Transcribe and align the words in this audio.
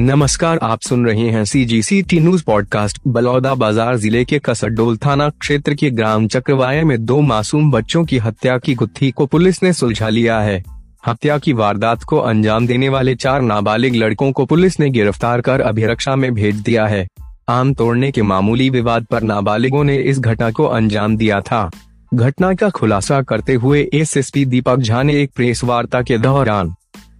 नमस्कार, 0.00 0.58
आप 0.62 0.80
सुन 0.80 1.06
रहे 1.06 1.28
हैं 1.30 1.44
C 1.44 1.64
G 1.64 1.80
C 1.82 2.00
T 2.02 2.18
news 2.20 2.42
podcast 2.44 2.98
Baloda 3.06 3.54
Bazar 3.54 3.96
ज़िले 3.96 4.24
के 4.24 4.38
कसडोल 4.38 4.96
थाना 4.96 5.28
क्षेत्र 5.30 5.74
के 5.74 5.90
ग्राम 5.90 6.28
चक्रवाया 6.28 6.84
में 6.84 7.04
दो 7.04 7.20
मासूम 7.20 7.70
बच्चों 7.70 8.04
की 8.04 8.18
हत्या 8.18 8.56
की 8.58 8.74
गुत्थी 8.74 9.10
को 9.10 9.26
पुलिस 9.26 9.62
ने 9.62 9.72
सुलझा 9.72 10.08
लिया 10.08 10.38
है। 10.40 10.62
हत्या 11.06 11.38
की 11.38 11.52
वारदात 11.52 12.02
को 12.02 12.18
अंजाम 12.18 12.66
देने 12.66 12.88
वाले 12.88 13.14
चार 13.14 13.42
नाबालिग 13.42 13.96
लड़कों 13.96 14.30
को 14.32 14.46
पुलिस 14.46 14.80
ने 14.80 14.90
गिरफ़्तार 14.90 15.40
कर 15.40 15.60
अभिरक्षा 15.60 16.16
में 16.16 16.32
भेज 16.34 16.60
दिया 16.60 16.86
है। 16.86 17.06
आम 17.48 17.74
तोड़ने 17.74 18.10
के 18.10 18.22
मामूली 18.22 18.70
विवाद 18.70 19.06
पर 19.06 19.22
नाबालिगों 19.22 19.84
ने 19.84 19.96
इस 19.96 20.20
घटना 20.20 20.50
को 20.50 20.64
अंजाम 20.64 21.16
दिया 21.16 21.40
था। 21.40 21.70
घटना 22.14 22.54
का 22.54 22.70
खुलासा 22.70 23.22
करते 23.22 23.54
हुए 23.54 23.88
एसएसपी 23.94 24.44
दीपक 24.44 24.78
झा 24.78 25.02
ने 25.02 25.22
एक 25.22 25.30
प्रेस 25.36 25.64
वार्ता 25.64 26.02
के 26.02 26.18
दौरान 26.18 26.74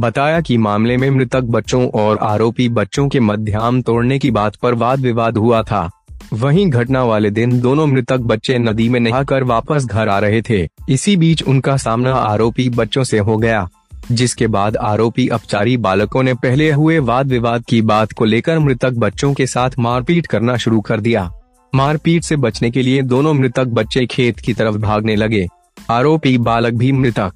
बताया 0.00 0.40
कि 0.40 0.56
मामले 0.58 0.96
में 0.96 1.10
मृतक 1.10 1.40
बच्चों 1.40 1.88
और 1.90 2.18
आरोपी 2.18 2.68
बच्चों 2.68 3.08
के 3.08 3.20
मध्याम 3.20 3.82
तोड़ने 3.82 4.18
की 4.18 4.30
बात 4.30 4.56
पर 4.56 4.74
वाद 4.74 5.00
विवाद 5.00 5.36
हुआ 5.36 5.62
था। 5.62 5.90
वहीं 6.32 6.70
घटना 6.70 7.02
वाले 7.04 7.30
दिन 7.30 7.60
दोनों 7.60 7.86
मृतक 7.86 8.18
बच्चे 8.18 8.58
नदी 8.58 8.88
में 8.88 8.98
नहाकर 9.00 9.44
वापस 9.44 9.84
घर 9.84 10.08
आ 10.08 10.18
रहे 10.18 10.42
थे। 10.42 10.68
इसी 10.88 11.16
बीच 11.16 11.42
उनका 11.42 11.76
सामना 11.76 12.14
आरोपी 12.14 12.68
बच्चों 12.68 13.04
से 13.04 13.18
हो 13.18 13.36
गया, 13.36 13.68
जिसके 14.12 14.46
बाद 14.46 14.76
आरोपी 14.76 15.28
अपचारी 15.28 15.76
बालकों 15.76 16.22
ने 16.22 16.34
पहले 16.34 16.70
हुए 16.72 16.98
वाद 16.98 17.26
विवाद 17.26 17.64
की 17.64 17.82
बात 17.82 18.12
को 18.12 18.24
लेकर 18.24 18.58
मृतक 18.58 18.90
बच्चों 18.90 19.32
के 19.34 19.46
साथ 19.46 19.70
मारपीट 19.78 20.26
करना 20.26 20.56
शुरू 20.56 20.80
कर 20.80 21.00
दिया। 21.00 21.30
मारपीट 21.74 22.22
से 22.22 22.36
बचने 22.36 22.70
के 22.70 22.82
लिए 22.82 23.02
दोनों 23.02 23.34
मृतक 23.34 23.64
बच्चे 23.64 24.06
खेत 24.06 24.40
की 24.40 24.54
तरफ़ 24.54 24.76
भागने 24.76 25.16
लगे। 25.16 25.46
आरोपी 25.90 26.38
बालक 26.38 26.72
भी 26.72 26.92
मृतक 26.92 27.32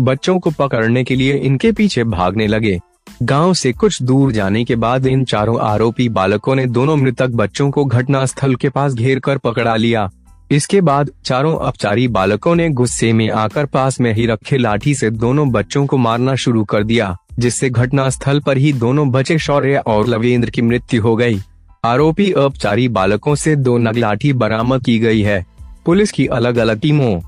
बच्चों 0.00 0.38
को 0.38 0.50
पकड़ने 0.50 1.04
के 1.04 1.16
लिए 1.16 1.32
इनके 1.32 1.72
पीछे 1.72 2.04
भागने 2.04 2.46
लगे। 2.46 2.80
गाँव 3.22 3.54
से 3.54 3.72
कुछ 3.72 4.02
दूर 4.02 4.32
जाने 4.32 4.64
के 4.64 4.76
बाद 4.76 5.06
इन 5.06 5.24
चारों 5.24 5.60
आरोपी 5.60 6.08
बालकों 6.08 6.54
ने 6.54 6.66
दोनों 6.66 6.96
मृतक 6.96 7.28
बच्चों 7.28 7.70
को 7.70 7.84
घटना 7.84 8.26
स्थल 8.26 8.54
के 8.54 8.68
पास 8.68 8.94
घेर 8.94 9.18
कर 9.18 9.38
पकड़ा 9.38 9.76
लिया। 9.76 10.10
इसके 10.50 10.80
बाद 10.80 11.10
चारों 11.24 11.56
अपचारी 11.56 12.08
बालकों 12.08 12.54
ने 12.54 12.68
गुस्से 12.68 13.12
में 13.12 13.30
आकर 13.30 13.66
पास 13.66 14.00
में 14.00 14.14
ही 14.14 14.26
रखे 14.26 14.58
लाठी 14.58 14.94
से 14.94 15.10
दोनों 15.10 15.50
बच्चों 15.50 15.86
को 15.86 15.96
मारना 15.96 16.34
शुरू 16.34 16.64
कर 16.64 16.84
दिया, 16.84 17.16
जिससे 17.38 17.70
घटना 17.70 18.10
स्थल 18.10 18.40
पर 18.40 18.56
ही 18.56 18.72
दोनों 18.72 19.10
बचे 19.10 19.38
शौर्य 19.38 19.76
और 19.76 20.06
लवेंद्र 20.06 20.50
की 20.50 20.62
मृत्यु 20.62 21.02
हो 21.02 21.16
गई। 21.16 21.40
आरोपी 21.84 22.32
अपचारी 22.32 22.88
बालकों 22.88 23.34
से 23.34 23.56
दो 23.56 23.78
नग 23.78 23.96
लाठी 23.96 24.32
बरामद 24.32 24.84
की 24.84 24.98
गई 24.98 25.22
है। 25.22 25.46
पुलिस 25.86 26.12
की 26.12 26.26
अलग 26.26 26.56
अलग 26.56 26.80
टीमों 26.80 27.20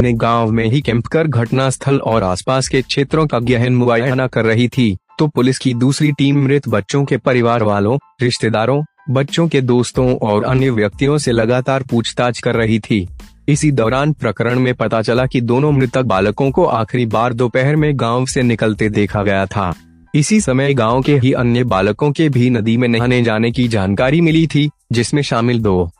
ने 0.00 0.12
गाँव 0.12 0.50
में 0.50 0.64
ही 0.64 0.80
कैंप 0.80 1.06
कर 1.06 1.26
घटना 1.26 1.70
स्थल 1.70 1.98
और 1.98 2.22
आसपास 2.22 2.68
के 2.68 2.82
क्षेत्रों 2.82 3.26
का 3.26 3.38
गहन 3.38 3.72
मुआयना 3.72 4.26
कर 4.26 4.44
रही 4.44 4.68
थी। 4.68 4.96
तो 5.18 5.26
पुलिस 5.26 5.58
की 5.58 5.74
दूसरी 5.74 6.12
टीम 6.12 6.44
मृत 6.44 6.68
बच्चों 6.68 7.04
के 7.04 7.16
परिवार 7.16 7.62
वालों, 7.62 7.98
रिश्तेदारों, 8.22 8.82
बच्चों 9.10 9.48
के 9.48 9.60
दोस्तों 9.60 10.14
और 10.16 10.44
अन्य 10.44 10.70
व्यक्तियों 10.70 11.18
से 11.18 11.32
लगातार 11.32 11.82
पूछताछ 11.82 12.40
कर 12.40 12.54
रही 12.54 12.78
थी। 12.78 13.06
इसी 13.48 13.70
दौरान 13.72 14.12
प्रकरण 14.12 14.58
में 14.58 14.74
पता 14.74 15.02
चला 15.02 15.26
कि 15.26 15.40
दोनों 15.40 15.72
मृतक 15.72 16.02
बालकों 16.02 16.50
को 16.50 16.64
आखिरी 16.64 17.06
बार 17.06 17.32
दोपहर 17.32 17.76
में 17.76 17.90
गाँव 17.94 18.26
से 18.26 18.42
निकलते 18.42 18.88
देखा 18.88 19.22
गया 19.22 19.46
था। 19.46 19.72
इसी 20.14 20.40
समय 20.40 20.74
गाँव 20.74 21.02
के 21.02 21.16
ही 21.18 21.32
अन्य 21.32 21.64
बालकों 21.64 22.10
के 22.12 22.28
भी 22.28 22.50
नदी 22.50 22.76
में 22.76 22.88
नहाने 22.88 23.22
जाने 23.22 23.50
की 23.50 23.68
जानकारी 23.68 24.20
मिली 24.20 24.46
थी, 24.46 24.68
जिसमें 24.92 25.22
शामिल 25.22 25.60
दो 25.60 25.90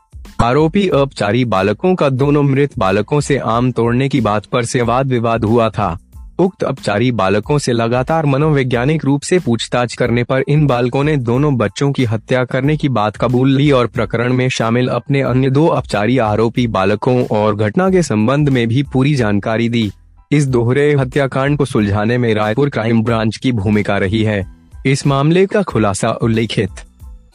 आरोपी 0.43 0.87
अपचारी 0.87 1.45
बालकों 1.45 1.95
का 1.95 2.09
दोनों 2.09 2.43
मृत 2.43 2.71
बालकों 2.77 3.21
से 3.21 3.37
आम 3.37 3.71
तोड़ने 3.71 4.09
की 4.09 4.21
बात 4.21 4.45
पर 4.45 4.65
से 4.65 4.81
वाद 4.81 5.07
विवाद 5.07 5.45
हुआ 5.45 5.69
था। 5.69 5.99
उक्त 6.39 6.63
अपचारी 6.63 7.11
बालकों 7.11 7.57
से 7.57 7.71
लगातार 7.71 8.25
मनोवैज्ञानिक 8.25 9.05
रूप 9.05 9.21
से 9.21 9.39
पूछताछ 9.39 9.95
करने 9.95 10.23
पर 10.23 10.43
इन 10.47 10.67
बालकों 10.67 11.03
ने 11.03 11.17
दोनों 11.17 11.57
बच्चों 11.57 11.91
की 11.91 12.05
हत्या 12.05 12.43
करने 12.45 12.77
की 12.77 12.89
बात 12.89 13.17
कबूल 13.17 13.49
ली 13.49 13.71
और 13.71 13.87
प्रकरण 13.87 14.33
में 14.33 14.49
शामिल 14.49 14.87
अपने 14.87 15.21
अन्य 15.21 15.49
दो 15.49 15.67
अपचारी 15.67 16.17
आरोपी 16.17 16.67
बालकों 16.67 17.25
और 17.25 17.55
घटना 17.55 17.89
के 17.89 18.03
संबंध 18.03 18.49
में 18.49 18.67
भी 18.67 18.83
पूरी 18.83 19.15
जानकारी 19.15 19.69
दी। 19.69 19.91
इस 20.31 20.47
दोहरे 20.47 20.93
हत्याकांड 20.93 21.57
को 21.57 21.65
सुलझाने 21.65 22.17
में 22.17 22.33
रायपुर 22.33 22.69
क्राइम 22.69 23.03
ब्रांच 23.03 23.37
की 23.37 23.51
भूमिका 23.51 23.97
रही 23.97 24.23
है। 24.23 24.45
इस 24.85 25.07
मामले 25.07 25.45
का 25.45 25.61
खुलासा 25.61 26.09
उल्लेखित। 26.11 26.69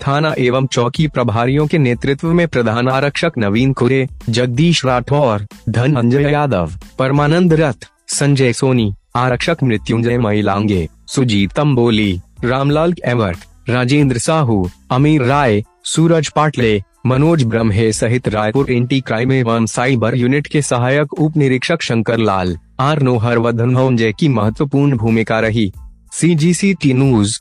थाना 0.01 0.35
एवं 0.39 0.67
चौकी 0.67 1.07
प्रभारियों 1.09 1.67
के 1.67 1.79
नेतृत्व 1.79 2.33
में 2.33 2.47
प्रधान 2.49 2.89
आरक्षक 2.89 3.33
नवीन 3.39 3.73
खुरे, 3.73 4.07
जगदीश 4.29 4.85
राठौर 4.85 5.47
धनंजय 5.69 6.31
यादव, 6.33 6.73
परमानंद 6.99 7.53
रथ, 7.53 7.89
संजय 8.09 8.53
सोनी, 8.53 8.93
आरक्षक 9.17 9.63
मृत्युंजय 9.63 10.19
महिलांगे 10.19 10.89
सुजीत 11.07 11.53
तम्बोली 11.53 12.21
रामलाल 12.45 12.95
एवर्ट 13.05 13.71
राजेंद्र 13.71 14.19
साहू, 14.19 14.69
अमीर 14.91 15.23
राय, 15.23 15.63
सूरज 15.85 16.29
पाटले, 16.29 16.83
मनोज 17.07 17.43
ब्रह्मे 17.45 17.91
सहित 17.93 18.29
रायपुर 18.29 18.71
एंटी 18.73 19.01
क्राइम 19.01 19.33
एवं 19.33 19.67
साइबर 19.67 20.15
यूनिट 20.15 20.47
के 20.47 20.63
सहायक 20.63 21.13
उप 21.13 21.37
निरीक्षक 21.37 21.83
शंकर 21.83 22.19
लाल, 22.19 22.57
आर 22.81 23.03
नो 23.03 23.17
हरवर्धन 23.17 24.15
की 24.19 24.29
महत्वपूर्ण 24.29 24.97
भूमिका 24.97 25.41
रही। 25.41 25.73
सी 26.13 26.35
जी 26.35 26.53
सी 26.55 26.73
टी 26.75 26.93
न्यूज़ 26.95 27.39